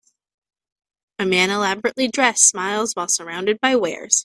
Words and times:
A 1.19 1.27
man, 1.27 1.51
elaborately 1.51 2.07
dressed, 2.07 2.49
smiles 2.49 2.95
while 2.95 3.07
surrounded 3.07 3.61
by 3.61 3.75
wares. 3.75 4.19